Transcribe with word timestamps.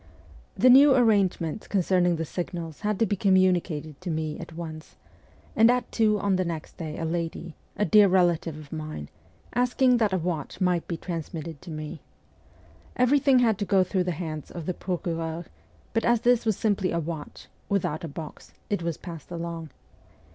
The 0.57 0.71
new 0.71 0.95
arrangements 0.95 1.67
concerning 1.67 2.15
the 2.15 2.25
signals 2.25 2.79
had 2.79 2.97
to 2.97 3.05
be 3.05 3.15
communicated 3.15 4.01
to 4.01 4.09
me 4.09 4.39
at 4.39 4.53
once; 4.53 4.95
and 5.55 5.69
at 5.69 5.91
two 5.91 6.19
on 6.19 6.37
the 6.37 6.43
next 6.43 6.77
day 6.77 6.97
a 6.97 7.05
lady 7.05 7.53
a 7.77 7.85
dear 7.85 8.07
relative 8.07 8.57
of 8.57 8.73
mine 8.73 8.81
came 8.87 8.97
to 8.97 9.09
the 9.09 9.09
prison, 9.09 9.09
asking 9.61 9.97
that 9.97 10.13
a 10.13 10.17
watch 10.17 10.59
might 10.59 10.87
be 10.87 10.97
transmitted 10.97 11.61
to 11.61 11.69
me. 11.69 12.01
Everything 12.95 13.37
had 13.37 13.59
to 13.59 13.65
go 13.65 13.83
through 13.83 14.05
the 14.05 14.11
hands 14.13 14.49
of 14.49 14.65
the 14.65 14.73
procureur; 14.73 15.45
but 15.93 16.03
as 16.03 16.21
this 16.21 16.47
was 16.47 16.57
simply 16.57 16.91
a 16.91 16.99
watch, 16.99 17.45
without 17.69 18.03
a 18.03 18.07
box, 18.07 18.53
it 18.71 18.81
was 18.81 18.97
passed 18.97 19.29
along. 19.29 19.69